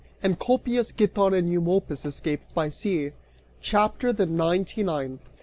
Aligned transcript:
ENCOLPIUS, 0.23 0.93
GITON 0.93 1.31
AND 1.35 1.47
EUMOLPUS 1.51 2.05
ESCAPE 2.07 2.41
BY 2.55 2.69
SEA 2.71 3.11
CHAPTER 3.61 4.11
THE 4.11 4.25
NINETY 4.25 4.81
NINTH. 4.81 5.21